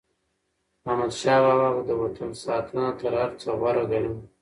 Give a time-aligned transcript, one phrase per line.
[0.89, 4.15] احمدشاه بابا به د وطن ساتنه تر هر څه غوره ګڼله.